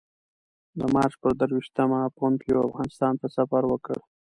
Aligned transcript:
د 0.79 0.81
مارچ 0.93 1.13
پر 1.21 1.31
درویشتمه 1.39 1.99
پومپیو 2.17 2.65
افغانستان 2.67 3.13
ته 3.21 3.27
سفر 3.37 3.63
وکړ. 3.67 3.97